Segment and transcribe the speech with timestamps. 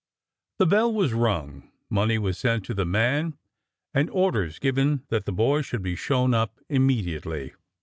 [0.57, 3.37] The bell was rung, money was sent to the man,
[3.93, 7.53] and orders given that the boy should be shown up immediately.